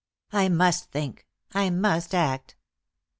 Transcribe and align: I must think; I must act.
I 0.31 0.49
must 0.49 0.85
think; 0.89 1.27
I 1.53 1.69
must 1.69 2.15
act. 2.15 2.55